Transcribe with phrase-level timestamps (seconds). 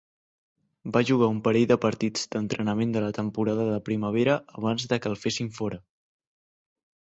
[0.95, 5.13] Va jugar un parell de partits d'entrenament de la temporada de primavera abans de que
[5.13, 5.81] el fessin fora.